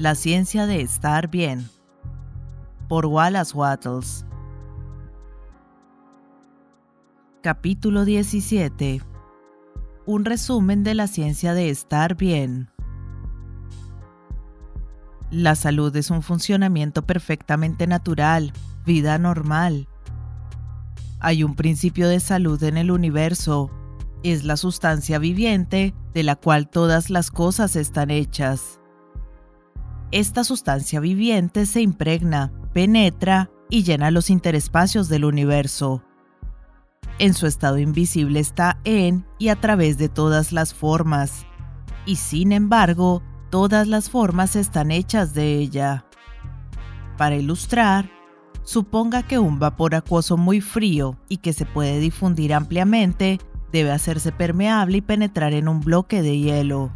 La 0.00 0.14
ciencia 0.14 0.66
de 0.66 0.80
estar 0.80 1.28
bien. 1.28 1.68
Por 2.88 3.04
Wallace 3.04 3.54
Wattles. 3.54 4.24
Capítulo 7.42 8.06
17. 8.06 9.02
Un 10.06 10.24
resumen 10.24 10.84
de 10.84 10.94
la 10.94 11.06
ciencia 11.06 11.52
de 11.52 11.68
estar 11.68 12.16
bien. 12.16 12.70
La 15.30 15.54
salud 15.54 15.94
es 15.94 16.10
un 16.10 16.22
funcionamiento 16.22 17.04
perfectamente 17.04 17.86
natural, 17.86 18.54
vida 18.86 19.18
normal. 19.18 19.86
Hay 21.18 21.44
un 21.44 21.54
principio 21.54 22.08
de 22.08 22.20
salud 22.20 22.62
en 22.62 22.78
el 22.78 22.90
universo. 22.90 23.70
Es 24.22 24.44
la 24.44 24.56
sustancia 24.56 25.18
viviente 25.18 25.92
de 26.14 26.22
la 26.22 26.36
cual 26.36 26.70
todas 26.70 27.10
las 27.10 27.30
cosas 27.30 27.76
están 27.76 28.10
hechas. 28.10 28.79
Esta 30.12 30.42
sustancia 30.42 30.98
viviente 30.98 31.66
se 31.66 31.82
impregna, 31.82 32.52
penetra 32.72 33.48
y 33.68 33.84
llena 33.84 34.10
los 34.10 34.28
interespacios 34.28 35.08
del 35.08 35.24
universo. 35.24 36.02
En 37.20 37.32
su 37.32 37.46
estado 37.46 37.78
invisible 37.78 38.40
está 38.40 38.80
en 38.84 39.24
y 39.38 39.48
a 39.48 39.60
través 39.60 39.98
de 39.98 40.08
todas 40.08 40.52
las 40.52 40.74
formas, 40.74 41.46
y 42.06 42.16
sin 42.16 42.50
embargo, 42.50 43.22
todas 43.50 43.86
las 43.86 44.10
formas 44.10 44.56
están 44.56 44.90
hechas 44.90 45.32
de 45.32 45.58
ella. 45.58 46.06
Para 47.16 47.36
ilustrar, 47.36 48.10
suponga 48.64 49.22
que 49.22 49.38
un 49.38 49.60
vapor 49.60 49.94
acuoso 49.94 50.36
muy 50.36 50.60
frío 50.60 51.18
y 51.28 51.36
que 51.36 51.52
se 51.52 51.66
puede 51.66 52.00
difundir 52.00 52.52
ampliamente 52.52 53.38
debe 53.70 53.92
hacerse 53.92 54.32
permeable 54.32 54.98
y 54.98 55.02
penetrar 55.02 55.52
en 55.52 55.68
un 55.68 55.80
bloque 55.80 56.22
de 56.22 56.36
hielo. 56.38 56.90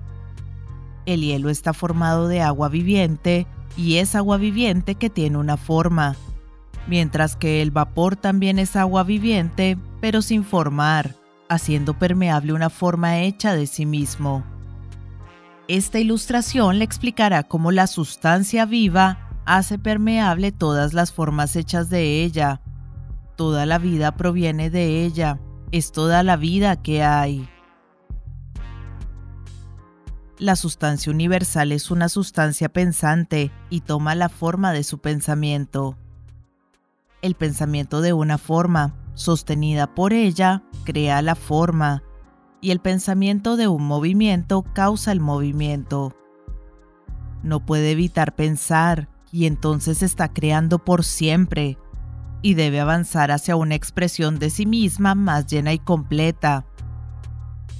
El 1.06 1.20
hielo 1.20 1.50
está 1.50 1.72
formado 1.72 2.28
de 2.28 2.40
agua 2.40 2.68
viviente 2.68 3.46
y 3.76 3.96
es 3.96 4.14
agua 4.14 4.36
viviente 4.36 4.94
que 4.94 5.10
tiene 5.10 5.36
una 5.36 5.56
forma, 5.56 6.16
mientras 6.86 7.36
que 7.36 7.60
el 7.60 7.70
vapor 7.70 8.16
también 8.16 8.58
es 8.58 8.76
agua 8.76 9.02
viviente, 9.02 9.76
pero 10.00 10.22
sin 10.22 10.44
formar, 10.44 11.14
haciendo 11.48 11.98
permeable 11.98 12.52
una 12.52 12.70
forma 12.70 13.20
hecha 13.20 13.54
de 13.54 13.66
sí 13.66 13.84
mismo. 13.84 14.44
Esta 15.68 15.98
ilustración 15.98 16.78
le 16.78 16.84
explicará 16.84 17.42
cómo 17.42 17.70
la 17.72 17.86
sustancia 17.86 18.66
viva 18.66 19.30
hace 19.46 19.78
permeable 19.78 20.52
todas 20.52 20.94
las 20.94 21.12
formas 21.12 21.56
hechas 21.56 21.90
de 21.90 22.22
ella. 22.22 22.60
Toda 23.36 23.66
la 23.66 23.78
vida 23.78 24.16
proviene 24.16 24.70
de 24.70 25.04
ella, 25.04 25.40
es 25.72 25.90
toda 25.92 26.22
la 26.22 26.36
vida 26.36 26.80
que 26.82 27.02
hay. 27.02 27.48
La 30.38 30.56
sustancia 30.56 31.12
universal 31.12 31.70
es 31.70 31.92
una 31.92 32.08
sustancia 32.08 32.68
pensante 32.68 33.52
y 33.70 33.82
toma 33.82 34.16
la 34.16 34.28
forma 34.28 34.72
de 34.72 34.82
su 34.82 34.98
pensamiento. 34.98 35.96
El 37.22 37.36
pensamiento 37.36 38.00
de 38.00 38.12
una 38.12 38.36
forma, 38.36 38.96
sostenida 39.14 39.94
por 39.94 40.12
ella, 40.12 40.64
crea 40.84 41.22
la 41.22 41.36
forma, 41.36 42.02
y 42.60 42.72
el 42.72 42.80
pensamiento 42.80 43.56
de 43.56 43.68
un 43.68 43.84
movimiento 43.84 44.64
causa 44.74 45.12
el 45.12 45.20
movimiento. 45.20 46.16
No 47.44 47.64
puede 47.64 47.92
evitar 47.92 48.34
pensar 48.34 49.08
y 49.30 49.46
entonces 49.46 50.02
está 50.02 50.32
creando 50.32 50.80
por 50.80 51.04
siempre, 51.04 51.78
y 52.42 52.54
debe 52.54 52.80
avanzar 52.80 53.30
hacia 53.30 53.54
una 53.54 53.76
expresión 53.76 54.40
de 54.40 54.50
sí 54.50 54.66
misma 54.66 55.14
más 55.14 55.46
llena 55.46 55.72
y 55.72 55.78
completa, 55.78 56.66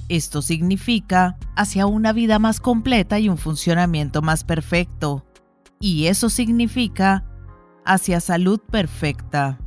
esto 0.07 0.41
significa 0.41 1.37
hacia 1.55 1.87
una 1.87 2.13
vida 2.13 2.37
más 2.37 2.59
completa 2.59 3.19
y 3.19 3.29
un 3.29 3.37
funcionamiento 3.37 4.21
más 4.21 4.43
perfecto. 4.43 5.25
Y 5.79 6.07
eso 6.07 6.29
significa 6.29 7.25
hacia 7.85 8.19
salud 8.19 8.59
perfecta. 8.59 9.59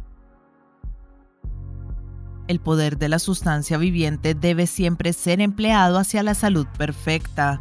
El 2.46 2.60
poder 2.60 2.98
de 2.98 3.08
la 3.08 3.18
sustancia 3.18 3.76
viviente 3.76 4.34
debe 4.34 4.66
siempre 4.66 5.12
ser 5.12 5.40
empleado 5.40 5.98
hacia 5.98 6.22
la 6.22 6.34
salud 6.34 6.66
perfecta. 6.78 7.60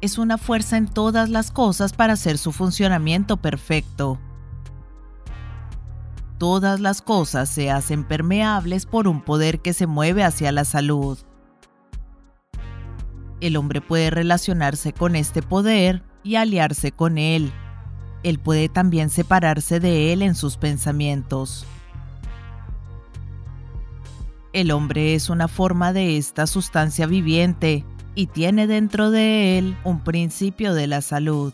Es 0.00 0.18
una 0.18 0.38
fuerza 0.38 0.76
en 0.76 0.88
todas 0.88 1.28
las 1.28 1.50
cosas 1.50 1.92
para 1.92 2.14
hacer 2.14 2.38
su 2.38 2.52
funcionamiento 2.52 3.36
perfecto. 3.36 4.18
Todas 6.38 6.80
las 6.80 7.02
cosas 7.02 7.48
se 7.48 7.70
hacen 7.70 8.04
permeables 8.04 8.86
por 8.86 9.08
un 9.08 9.20
poder 9.20 9.60
que 9.60 9.72
se 9.72 9.86
mueve 9.86 10.24
hacia 10.24 10.52
la 10.52 10.64
salud. 10.64 11.18
El 13.40 13.56
hombre 13.56 13.80
puede 13.80 14.10
relacionarse 14.10 14.92
con 14.92 15.14
este 15.14 15.42
poder 15.42 16.02
y 16.24 16.36
aliarse 16.36 16.92
con 16.92 17.18
él. 17.18 17.52
Él 18.24 18.38
puede 18.38 18.68
también 18.68 19.10
separarse 19.10 19.78
de 19.78 20.12
él 20.12 20.22
en 20.22 20.34
sus 20.34 20.56
pensamientos. 20.56 21.64
El 24.52 24.70
hombre 24.72 25.14
es 25.14 25.30
una 25.30 25.46
forma 25.46 25.92
de 25.92 26.16
esta 26.16 26.46
sustancia 26.46 27.06
viviente 27.06 27.84
y 28.14 28.26
tiene 28.26 28.66
dentro 28.66 29.10
de 29.10 29.58
él 29.58 29.76
un 29.84 30.00
principio 30.02 30.74
de 30.74 30.88
la 30.88 31.00
salud. 31.00 31.52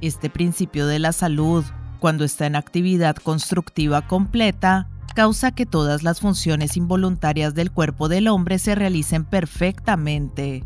Este 0.00 0.30
principio 0.30 0.86
de 0.86 0.98
la 0.98 1.12
salud, 1.12 1.64
cuando 1.98 2.24
está 2.24 2.46
en 2.46 2.56
actividad 2.56 3.16
constructiva 3.16 4.06
completa, 4.06 4.88
causa 5.12 5.52
que 5.52 5.66
todas 5.66 6.02
las 6.02 6.20
funciones 6.20 6.76
involuntarias 6.76 7.54
del 7.54 7.70
cuerpo 7.70 8.08
del 8.08 8.28
hombre 8.28 8.58
se 8.58 8.74
realicen 8.74 9.24
perfectamente. 9.24 10.64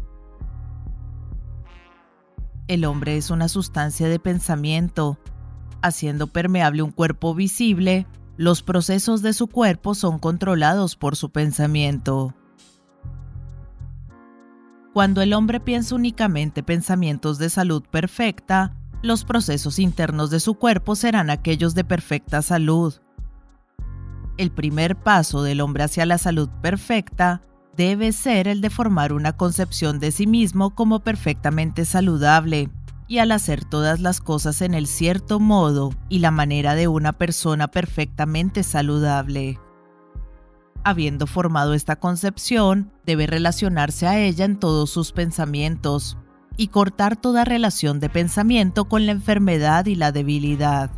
El 2.67 2.85
hombre 2.85 3.17
es 3.17 3.31
una 3.31 3.49
sustancia 3.49 4.09
de 4.09 4.19
pensamiento. 4.19 5.19
Haciendo 5.83 6.29
permeable 6.29 6.83
un 6.83 6.93
cuerpo 6.93 7.35
visible, 7.35 8.07
los 8.37 8.63
procesos 8.63 9.21
de 9.21 9.35
su 9.35 9.49
cuerpo 9.49 9.95
son 9.95 10.19
controlados 10.19 10.97
por 10.97 11.15
su 11.15 11.31
pensamiento. 11.31 12.35
Cuando 14.95 15.21
el 15.21 15.35
hombre 15.35 15.61
piensa 15.61 15.95
únicamente 15.95 16.63
pensamientos 16.63 17.39
de 17.39 17.51
salud 17.51 17.83
perfecta, 17.83 18.77
los 19.03 19.25
procesos 19.25 19.79
internos 19.79 20.31
de 20.31 20.41
su 20.41 20.55
cuerpo 20.55 20.97
serán 20.97 21.29
aquellos 21.29 21.75
de 21.75 21.85
perfecta 21.85 22.41
salud. 22.41 22.95
El 24.37 24.51
primer 24.51 24.97
paso 24.97 25.43
del 25.43 25.61
hombre 25.61 25.85
hacia 25.85 26.07
la 26.07 26.19
salud 26.19 26.49
perfecta 26.61 27.43
debe 27.77 28.13
ser 28.13 28.49
el 28.49 28.61
de 28.61 28.71
formar 28.71 29.13
una 29.13 29.37
concepción 29.37 30.01
de 30.01 30.13
sí 30.13 30.27
mismo 30.27 30.75
como 30.75 31.01
perfectamente 31.01 31.85
saludable, 31.85 32.71
y 33.07 33.19
al 33.19 33.33
hacer 33.33 33.65
todas 33.65 34.01
las 34.01 34.21
cosas 34.21 34.63
en 34.63 34.75
el 34.75 34.87
cierto 34.87 35.39
modo 35.39 35.93
y 36.09 36.21
la 36.21 36.31
manera 36.31 36.75
de 36.75 36.89
una 36.89 37.13
persona 37.13 37.69
perfectamente 37.69 38.63
saludable. 38.63 39.61
Habiendo 40.85 41.27
formado 41.27 41.75
esta 41.75 41.97
concepción, 41.97 42.93
debe 43.07 43.27
relacionarse 43.27 44.07
a 44.07 44.19
ella 44.19 44.45
en 44.45 44.59
todos 44.59 44.91
sus 44.91 45.13
pensamientos 45.13 46.19
y 46.57 46.69
cortar 46.69 47.17
toda 47.17 47.45
relación 47.45 48.01
de 48.01 48.09
pensamiento 48.09 48.87
con 48.87 49.07
la 49.07 49.13
enfermedad 49.13 49.87
y 49.87 49.95
la 49.95 50.13
debilidad. 50.13 50.91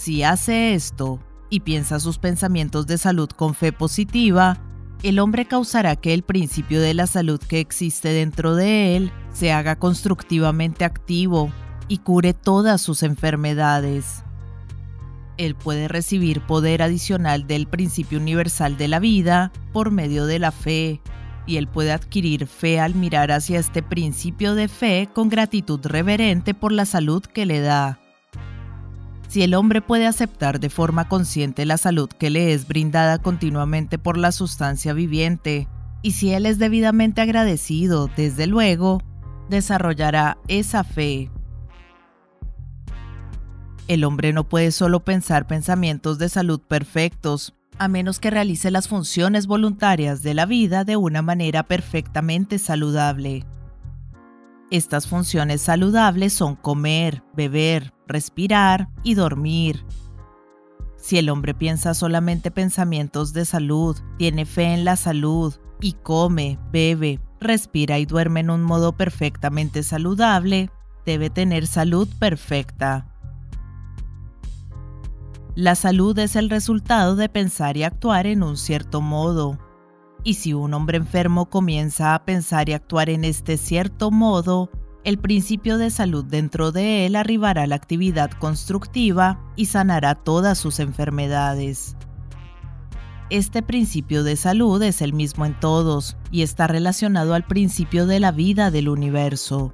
Si 0.00 0.22
hace 0.22 0.72
esto 0.72 1.20
y 1.50 1.60
piensa 1.60 2.00
sus 2.00 2.16
pensamientos 2.16 2.86
de 2.86 2.96
salud 2.96 3.28
con 3.28 3.52
fe 3.52 3.70
positiva, 3.70 4.56
el 5.02 5.18
hombre 5.18 5.44
causará 5.44 5.94
que 5.94 6.14
el 6.14 6.22
principio 6.22 6.80
de 6.80 6.94
la 6.94 7.06
salud 7.06 7.38
que 7.38 7.60
existe 7.60 8.08
dentro 8.08 8.54
de 8.54 8.96
él 8.96 9.12
se 9.34 9.52
haga 9.52 9.76
constructivamente 9.76 10.86
activo 10.86 11.52
y 11.86 11.98
cure 11.98 12.32
todas 12.32 12.80
sus 12.80 13.02
enfermedades. 13.02 14.24
Él 15.36 15.54
puede 15.54 15.86
recibir 15.86 16.40
poder 16.40 16.80
adicional 16.80 17.46
del 17.46 17.66
principio 17.66 18.20
universal 18.20 18.78
de 18.78 18.88
la 18.88 19.00
vida 19.00 19.52
por 19.70 19.90
medio 19.90 20.24
de 20.24 20.38
la 20.38 20.50
fe, 20.50 21.02
y 21.46 21.58
él 21.58 21.68
puede 21.68 21.92
adquirir 21.92 22.46
fe 22.46 22.80
al 22.80 22.94
mirar 22.94 23.32
hacia 23.32 23.58
este 23.58 23.82
principio 23.82 24.54
de 24.54 24.68
fe 24.68 25.10
con 25.12 25.28
gratitud 25.28 25.80
reverente 25.84 26.54
por 26.54 26.72
la 26.72 26.86
salud 26.86 27.22
que 27.22 27.44
le 27.44 27.60
da. 27.60 28.00
Si 29.30 29.44
el 29.44 29.54
hombre 29.54 29.80
puede 29.80 30.08
aceptar 30.08 30.58
de 30.58 30.70
forma 30.70 31.08
consciente 31.08 31.64
la 31.64 31.78
salud 31.78 32.08
que 32.08 32.30
le 32.30 32.52
es 32.52 32.66
brindada 32.66 33.18
continuamente 33.18 33.96
por 33.96 34.18
la 34.18 34.32
sustancia 34.32 34.92
viviente, 34.92 35.68
y 36.02 36.12
si 36.12 36.32
él 36.32 36.46
es 36.46 36.58
debidamente 36.58 37.20
agradecido, 37.20 38.10
desde 38.16 38.48
luego, 38.48 39.00
desarrollará 39.48 40.36
esa 40.48 40.82
fe. 40.82 41.30
El 43.86 44.02
hombre 44.02 44.32
no 44.32 44.48
puede 44.48 44.72
solo 44.72 45.04
pensar 45.04 45.46
pensamientos 45.46 46.18
de 46.18 46.28
salud 46.28 46.60
perfectos, 46.60 47.54
a 47.78 47.86
menos 47.86 48.18
que 48.18 48.30
realice 48.30 48.72
las 48.72 48.88
funciones 48.88 49.46
voluntarias 49.46 50.24
de 50.24 50.34
la 50.34 50.44
vida 50.44 50.82
de 50.82 50.96
una 50.96 51.22
manera 51.22 51.62
perfectamente 51.62 52.58
saludable. 52.58 53.46
Estas 54.72 55.06
funciones 55.06 55.62
saludables 55.62 56.32
son 56.32 56.56
comer, 56.56 57.22
beber, 57.32 57.92
respirar 58.10 58.88
y 59.02 59.14
dormir. 59.14 59.84
Si 60.96 61.16
el 61.16 61.30
hombre 61.30 61.54
piensa 61.54 61.94
solamente 61.94 62.50
pensamientos 62.50 63.32
de 63.32 63.46
salud, 63.46 63.96
tiene 64.18 64.44
fe 64.44 64.74
en 64.74 64.84
la 64.84 64.96
salud 64.96 65.54
y 65.80 65.94
come, 65.94 66.58
bebe, 66.70 67.20
respira 67.40 67.98
y 67.98 68.04
duerme 68.04 68.40
en 68.40 68.50
un 68.50 68.62
modo 68.62 68.92
perfectamente 68.96 69.82
saludable, 69.82 70.70
debe 71.06 71.30
tener 71.30 71.66
salud 71.66 72.06
perfecta. 72.18 73.06
La 75.54 75.74
salud 75.74 76.18
es 76.18 76.36
el 76.36 76.48
resultado 76.48 77.16
de 77.16 77.28
pensar 77.28 77.76
y 77.76 77.82
actuar 77.82 78.26
en 78.26 78.42
un 78.42 78.56
cierto 78.56 79.00
modo. 79.00 79.58
Y 80.22 80.34
si 80.34 80.52
un 80.52 80.74
hombre 80.74 80.98
enfermo 80.98 81.48
comienza 81.48 82.14
a 82.14 82.24
pensar 82.24 82.68
y 82.68 82.74
actuar 82.74 83.10
en 83.10 83.24
este 83.24 83.56
cierto 83.56 84.10
modo, 84.10 84.70
el 85.04 85.18
principio 85.18 85.78
de 85.78 85.90
salud 85.90 86.24
dentro 86.24 86.72
de 86.72 87.06
él 87.06 87.16
arribará 87.16 87.62
a 87.62 87.66
la 87.66 87.76
actividad 87.76 88.30
constructiva 88.32 89.40
y 89.56 89.66
sanará 89.66 90.14
todas 90.14 90.58
sus 90.58 90.78
enfermedades. 90.78 91.96
Este 93.30 93.62
principio 93.62 94.24
de 94.24 94.36
salud 94.36 94.82
es 94.82 95.00
el 95.00 95.12
mismo 95.12 95.46
en 95.46 95.58
todos 95.58 96.16
y 96.30 96.42
está 96.42 96.66
relacionado 96.66 97.32
al 97.34 97.46
principio 97.46 98.06
de 98.06 98.20
la 98.20 98.32
vida 98.32 98.70
del 98.70 98.88
universo. 98.88 99.72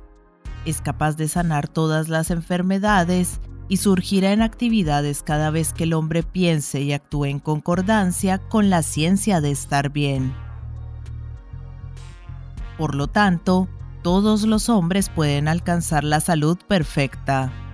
Es 0.64 0.80
capaz 0.80 1.16
de 1.16 1.26
sanar 1.26 1.66
todas 1.66 2.08
las 2.08 2.30
enfermedades 2.30 3.40
y 3.68 3.78
surgirá 3.78 4.32
en 4.32 4.42
actividades 4.42 5.22
cada 5.22 5.50
vez 5.50 5.72
que 5.72 5.84
el 5.84 5.94
hombre 5.94 6.22
piense 6.22 6.82
y 6.82 6.92
actúe 6.92 7.24
en 7.24 7.40
concordancia 7.40 8.38
con 8.38 8.70
la 8.70 8.82
ciencia 8.82 9.40
de 9.40 9.50
estar 9.50 9.90
bien. 9.90 10.34
Por 12.78 12.94
lo 12.94 13.08
tanto, 13.08 13.68
todos 14.06 14.44
los 14.44 14.68
hombres 14.68 15.08
pueden 15.08 15.48
alcanzar 15.48 16.04
la 16.04 16.20
salud 16.20 16.56
perfecta. 16.68 17.65